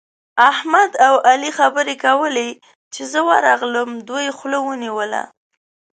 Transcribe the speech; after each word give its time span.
احمد 0.51 0.91
او 1.07 1.15
علي 1.29 1.51
خبرې 1.59 1.95
کولې؛ 2.05 2.49
چې 2.93 3.01
زه 3.11 3.19
ورغلم، 3.29 3.89
دوی 4.09 4.27
خوله 4.37 4.59
ونيوله. 4.67 5.23